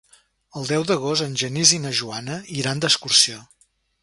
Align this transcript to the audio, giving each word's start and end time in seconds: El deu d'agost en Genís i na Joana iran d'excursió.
El 0.61 0.65
deu 0.69 0.85
d'agost 0.91 1.25
en 1.25 1.35
Genís 1.41 1.75
i 1.77 1.81
na 1.85 1.93
Joana 2.01 2.41
iran 2.63 2.83
d'excursió. 2.87 3.45